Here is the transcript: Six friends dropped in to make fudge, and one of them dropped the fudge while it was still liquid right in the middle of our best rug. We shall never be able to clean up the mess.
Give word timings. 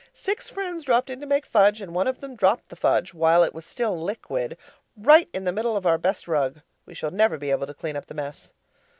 Six 0.15 0.49
friends 0.49 0.83
dropped 0.85 1.11
in 1.11 1.19
to 1.21 1.27
make 1.27 1.45
fudge, 1.45 1.79
and 1.79 1.93
one 1.93 2.07
of 2.07 2.21
them 2.21 2.35
dropped 2.35 2.69
the 2.69 2.75
fudge 2.75 3.13
while 3.13 3.43
it 3.43 3.53
was 3.53 3.67
still 3.67 3.95
liquid 4.01 4.57
right 4.97 5.29
in 5.31 5.43
the 5.43 5.51
middle 5.51 5.77
of 5.77 5.85
our 5.85 5.99
best 5.99 6.27
rug. 6.27 6.61
We 6.87 6.95
shall 6.95 7.11
never 7.11 7.37
be 7.37 7.51
able 7.51 7.67
to 7.67 7.73
clean 7.75 7.95
up 7.95 8.07
the 8.07 8.15
mess. 8.15 8.51